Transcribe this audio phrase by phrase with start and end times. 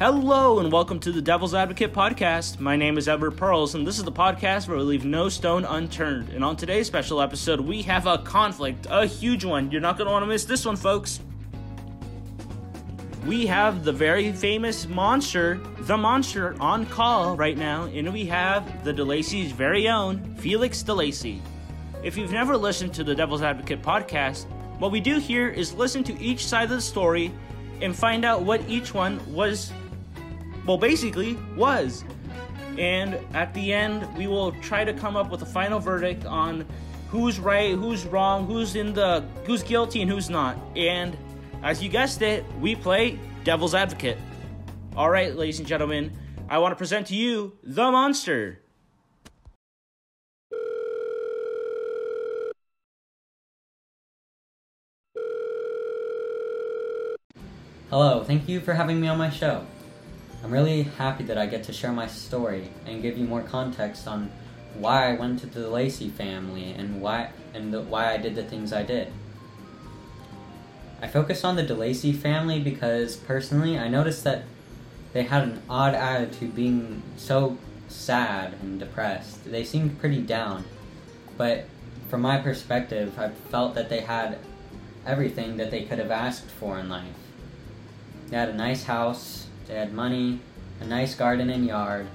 [0.00, 2.60] Hello and welcome to the Devil's Advocate podcast.
[2.60, 5.64] My name is Edward Pearls, and this is the podcast where we leave no stone
[5.64, 6.28] unturned.
[6.28, 9.72] And on today's special episode, we have a conflict, a huge one.
[9.72, 11.18] You're not going to want to miss this one, folks.
[13.26, 18.84] We have the very famous monster, the monster, on call right now, and we have
[18.84, 21.42] the De Lacey's very own Felix De Lacey.
[22.04, 24.46] If you've never listened to the Devil's Advocate podcast,
[24.78, 27.32] what we do here is listen to each side of the story
[27.82, 29.72] and find out what each one was
[30.68, 32.04] well, basically, was.
[32.76, 36.66] And at the end, we will try to come up with a final verdict on
[37.08, 40.58] who's right, who's wrong, who's in the who's guilty and who's not.
[40.76, 41.16] And
[41.62, 44.18] as you guessed it, we play devil's advocate.
[44.94, 46.12] All right, ladies and gentlemen,
[46.50, 48.60] I want to present to you the monster.
[57.88, 59.64] Hello, thank you for having me on my show.
[60.42, 64.06] I'm really happy that I get to share my story and give you more context
[64.06, 64.30] on
[64.74, 68.44] why I went to the Lacey family and why and the, why I did the
[68.44, 69.12] things I did.
[71.02, 74.44] I focused on the De Lacey family because personally I noticed that
[75.12, 77.56] they had an odd attitude being so
[77.88, 79.44] sad and depressed.
[79.44, 80.64] They seemed pretty down.
[81.36, 81.66] But
[82.08, 84.38] from my perspective, I felt that they had
[85.06, 87.14] everything that they could have asked for in life.
[88.28, 90.40] They had a nice house, they had money,
[90.80, 92.08] a nice garden and yard.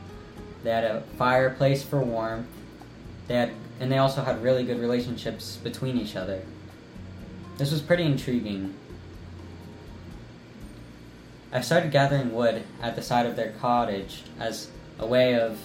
[0.63, 2.47] They had a fireplace for warmth.
[3.27, 6.41] They had, and they also had really good relationships between each other.
[7.57, 8.73] This was pretty intriguing.
[11.51, 15.59] I started gathering wood at the side of their cottage as a way of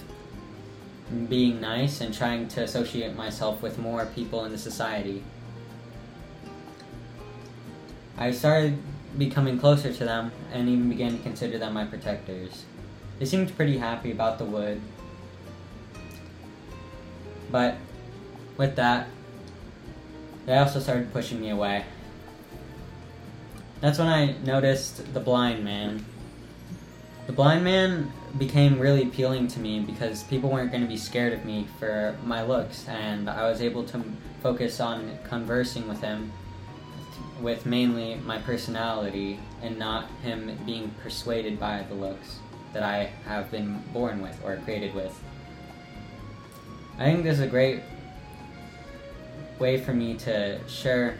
[1.27, 5.23] being nice and trying to associate myself with more people in the society.
[8.15, 8.77] I started
[9.17, 12.65] becoming closer to them and even began to consider them my protectors.
[13.17, 14.81] They seemed pretty happy about the wood.
[17.51, 17.77] But
[18.57, 19.07] with that,
[20.45, 21.85] they also started pushing me away.
[23.81, 26.05] That's when I noticed the blind man.
[27.27, 31.33] The blind man became really appealing to me because people weren't going to be scared
[31.33, 34.03] of me for my looks, and I was able to
[34.41, 36.31] focus on conversing with him
[37.41, 42.39] with mainly my personality and not him being persuaded by the looks
[42.73, 45.17] that I have been born with or created with.
[46.97, 47.81] I think this is a great
[49.57, 51.17] way for me to share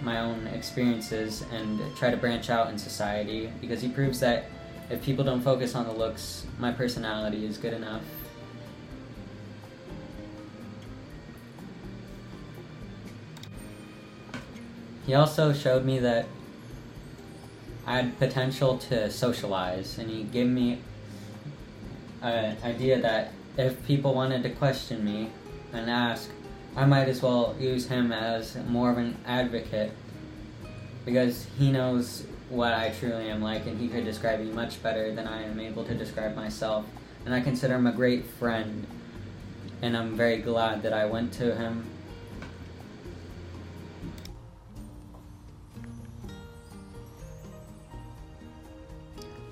[0.00, 4.46] my own experiences and try to branch out in society because he proves that
[4.90, 8.02] if people don't focus on the looks, my personality is good enough
[15.06, 16.26] He also showed me that
[17.86, 20.78] I had potential to socialize, and he gave me
[22.20, 25.30] an idea that if people wanted to question me
[25.72, 26.30] and ask,
[26.76, 29.92] I might as well use him as more of an advocate
[31.04, 35.12] because he knows what I truly am like, and he could describe me much better
[35.12, 36.84] than I am able to describe myself.
[37.24, 38.86] And I consider him a great friend,
[39.80, 41.86] and I'm very glad that I went to him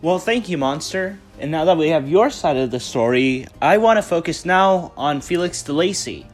[0.03, 1.19] Well, thank you, Monster.
[1.39, 4.93] And now that we have your side of the story, I want to focus now
[4.97, 6.27] on Felix De Lacey.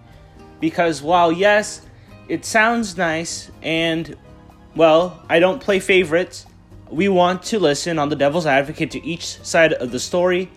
[0.61, 1.83] Because while, yes,
[2.29, 4.17] it sounds nice, and,
[4.77, 6.47] well, I don't play favorites,
[6.91, 10.49] we want to listen on the devil's advocate to each side of the story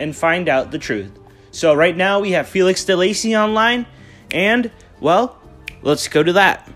[0.00, 1.12] and find out the truth.
[1.50, 3.84] So, right now, we have Felix De Lacey online,
[4.32, 4.70] and,
[5.00, 5.38] well,
[5.82, 6.66] let's go to that.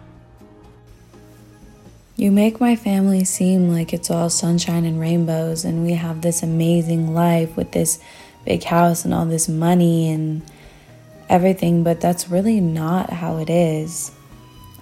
[2.18, 6.42] You make my family seem like it's all sunshine and rainbows, and we have this
[6.42, 8.00] amazing life with this
[8.44, 10.42] big house and all this money and
[11.28, 14.10] everything, but that's really not how it is.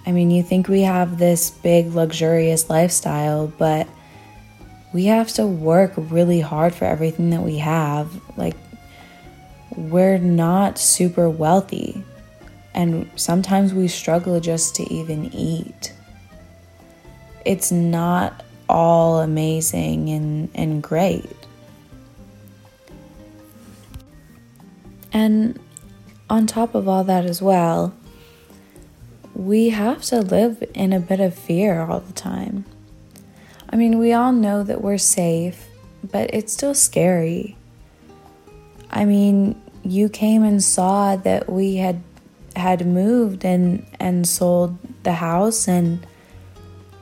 [0.03, 3.87] I mean, you think we have this big, luxurious lifestyle, but
[4.91, 8.19] we have to work really hard for everything that we have.
[8.35, 8.55] Like,
[9.75, 12.03] we're not super wealthy,
[12.73, 15.93] and sometimes we struggle just to even eat
[17.47, 21.31] it's not all amazing and, and great.
[25.13, 25.57] And
[26.29, 27.95] on top of all that, as well,
[29.33, 32.65] we have to live in a bit of fear all the time.
[33.69, 35.67] I mean, we all know that we're safe,
[36.03, 37.55] but it's still scary.
[38.91, 42.01] I mean, you came and saw that we had
[42.57, 46.05] had moved and and sold the house and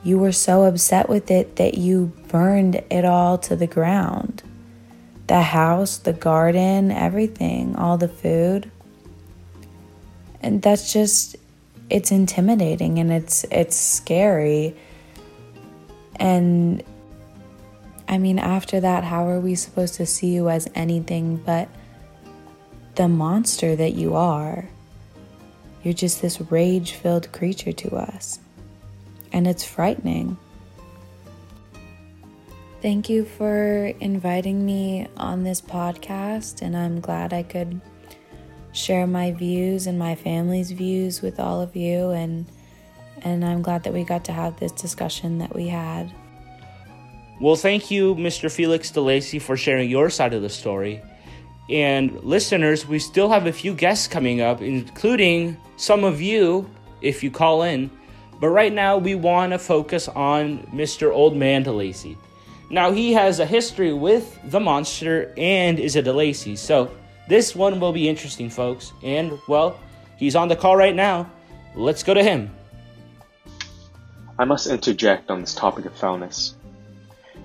[0.06, 4.42] you were so upset with it that you burned it all to the ground.
[5.26, 8.70] the house, the garden, everything, all the food.
[10.40, 11.36] And that's just
[11.90, 14.76] it's intimidating and it's it's scary.
[16.16, 16.82] And
[18.08, 21.68] I mean, after that, how are we supposed to see you as anything but
[22.94, 24.68] the monster that you are?
[25.82, 28.38] You're just this rage filled creature to us.
[29.32, 30.38] And it's frightening.
[32.82, 37.80] Thank you for inviting me on this podcast, and I'm glad I could
[38.72, 42.46] share my views and my family's views with all of you and
[43.22, 46.12] and I'm glad that we got to have this discussion that we had.
[47.40, 48.50] Well, thank you, Mr.
[48.50, 51.02] Felix De Lacey, for sharing your side of the story.
[51.68, 56.70] And listeners, we still have a few guests coming up, including some of you
[57.00, 57.90] if you call in.
[58.40, 61.12] But right now, we want to focus on Mr.
[61.12, 62.18] Old Man De Lacey.
[62.68, 66.56] Now, he has a history with the monster and is a De Lacey.
[66.56, 66.90] So,
[67.28, 68.92] this one will be interesting, folks.
[69.02, 69.80] And, well,
[70.16, 71.30] he's on the call right now.
[71.74, 72.50] Let's go to him.
[74.38, 76.56] I must interject on this topic of foulness.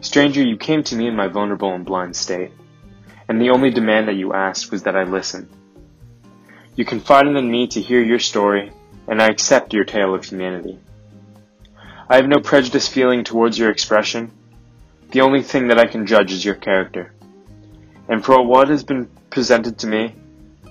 [0.01, 2.51] Stranger, you came to me in my vulnerable and blind state,
[3.29, 5.47] and the only demand that you asked was that I listen.
[6.75, 8.71] You confided in me to hear your story,
[9.11, 10.79] and I accept your tale of humanity.
[12.07, 14.31] I have no prejudice feeling towards your expression,
[15.11, 17.13] the only thing that I can judge is your character.
[18.07, 20.15] And for what has been presented to me,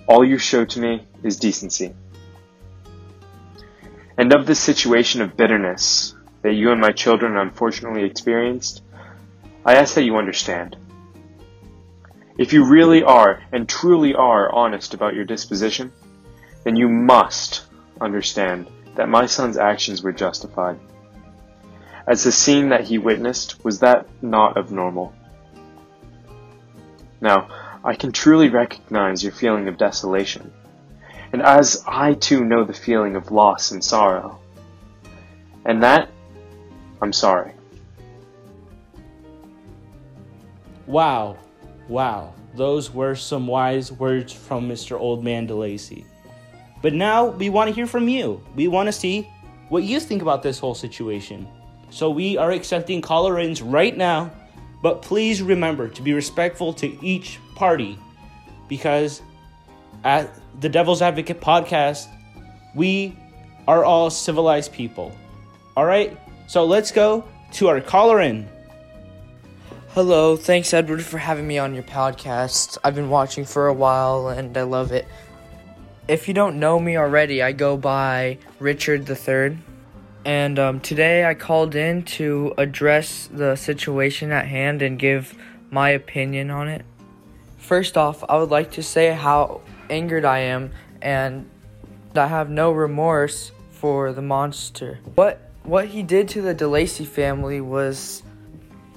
[0.07, 1.95] all you show to me is decency.
[4.17, 8.83] And of this situation of bitterness that you and my children unfortunately experienced,
[9.67, 10.79] I ask that you understand.
[12.39, 15.93] If you really are and truly are honest about your disposition,
[16.65, 17.70] then you must
[18.01, 20.79] understand that my son's actions were justified
[22.11, 25.15] as the scene that he witnessed was that not of normal.
[27.21, 27.49] Now,
[27.85, 30.53] I can truly recognize your feeling of desolation,
[31.33, 34.41] and as I too know the feeling of loss and sorrow,
[35.65, 36.11] and that,
[37.01, 37.53] I'm sorry.
[40.87, 41.37] Wow,
[41.89, 44.99] wow, those were some wise words from Mr.
[44.99, 46.05] Old Man De Lacey.
[46.83, 48.43] But now we want to hear from you.
[48.55, 49.29] We want to see
[49.69, 51.47] what you think about this whole situation.
[51.91, 54.31] So we are accepting caller ins right now,
[54.83, 57.99] but please remember to be respectful to each party
[58.69, 59.23] because
[60.05, 62.07] at the Devil's Advocate podcast,
[62.75, 63.17] we
[63.67, 65.13] are all civilized people.
[65.77, 68.49] All right, so let's go to our caller in.
[69.91, 72.79] Hello, thanks Edward for having me on your podcast.
[72.85, 75.07] I've been watching for a while and I love it.
[76.11, 79.59] If you don't know me already, I go by Richard the Third.
[80.25, 85.39] And um, today I called in to address the situation at hand and give
[85.71, 86.85] my opinion on it.
[87.59, 91.49] First off, I would like to say how angered I am and
[92.17, 94.99] I have no remorse for the monster.
[95.15, 98.25] What what he did to the De Lacey family was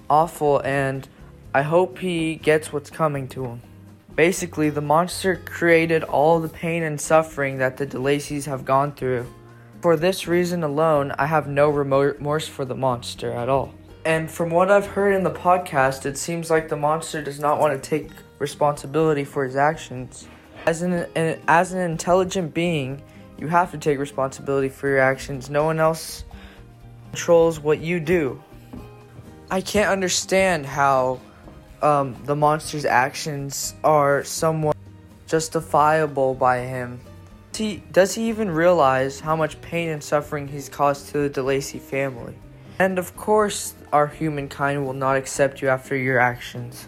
[0.10, 1.08] awful and
[1.54, 3.62] I hope he gets what's coming to him.
[4.16, 8.92] Basically, the monster created all the pain and suffering that the De Lacey's have gone
[8.92, 9.26] through.
[9.82, 13.74] For this reason alone, I have no remorse for the monster at all.
[14.06, 17.60] And from what I've heard in the podcast, it seems like the monster does not
[17.60, 20.28] want to take responsibility for his actions.
[20.66, 23.02] As an, an, as an intelligent being,
[23.40, 25.50] you have to take responsibility for your actions.
[25.50, 26.24] No one else
[27.12, 28.42] controls what you do.
[29.50, 31.20] I can't understand how
[31.84, 34.76] um, the monster's actions are somewhat
[35.28, 37.00] justifiable by him
[37.58, 41.44] he, does he even realize how much pain and suffering he's caused to the De
[41.44, 42.36] Lacey family?
[42.80, 46.88] And of course, our humankind will not accept you after your actions.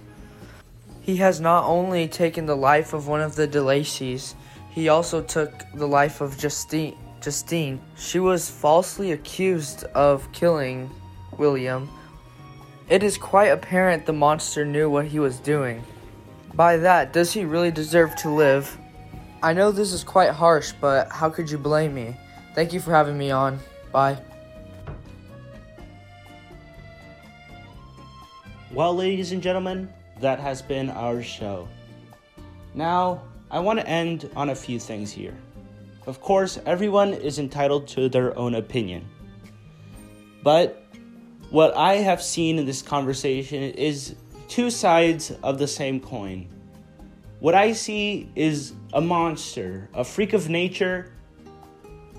[1.01, 4.35] He has not only taken the life of one of the De Lacey's,
[4.71, 6.97] he also took the life of Justine.
[7.21, 7.79] Justine.
[7.95, 10.89] She was falsely accused of killing
[11.37, 11.89] William.
[12.87, 15.83] It is quite apparent the monster knew what he was doing.
[16.53, 18.77] By that, does he really deserve to live?
[19.41, 22.15] I know this is quite harsh, but how could you blame me?
[22.53, 23.59] Thank you for having me on.
[23.91, 24.17] Bye.
[28.71, 31.67] Well, ladies and gentlemen, that has been our show.
[32.75, 35.35] Now, I want to end on a few things here.
[36.05, 39.07] Of course, everyone is entitled to their own opinion.
[40.43, 40.84] But
[41.49, 44.15] what I have seen in this conversation is
[44.47, 46.47] two sides of the same coin.
[47.39, 51.11] What I see is a monster, a freak of nature,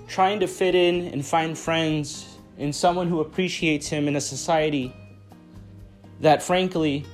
[0.07, 4.95] trying to fit in and find friends in someone who appreciates him in a society
[6.21, 7.05] that, frankly,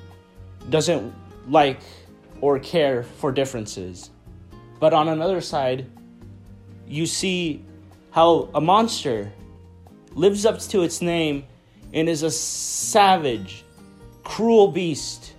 [0.70, 1.14] doesn't
[1.48, 1.80] like
[2.40, 4.12] or care for differences.
[4.80, 5.86] But on another side,
[6.88, 7.64] you see
[8.12, 9.32] how a monster
[10.14, 11.46] lives up to its name
[11.94, 13.64] and is a savage,
[14.24, 15.34] cruel beast.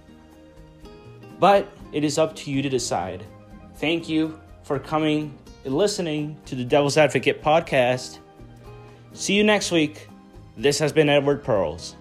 [1.38, 3.24] But it is up to you to decide.
[3.76, 8.18] Thank you for coming and listening to the Devil's Advocate podcast.
[9.12, 10.08] See you next week.
[10.56, 11.96] This has been Edward Pearls.